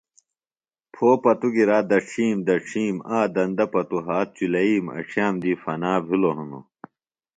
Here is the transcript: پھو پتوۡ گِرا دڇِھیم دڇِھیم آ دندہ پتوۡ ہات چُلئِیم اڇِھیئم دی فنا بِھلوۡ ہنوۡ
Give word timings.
پھو 0.93 1.09
پتوۡ 1.23 1.53
گِرا 1.55 1.79
دڇِھیم 1.89 2.37
دڇِھیم 2.47 2.95
آ 3.15 3.17
دندہ 3.33 3.65
پتوۡ 3.73 4.03
ہات 4.07 4.27
چُلئِیم 4.35 4.85
اڇِھیئم 4.97 5.35
دی 5.43 5.53
فنا 5.63 5.93
بِھلوۡ 6.07 6.35
ہنوۡ 6.37 6.65